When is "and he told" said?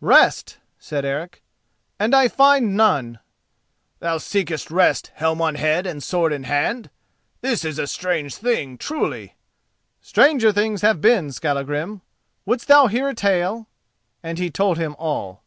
14.22-14.78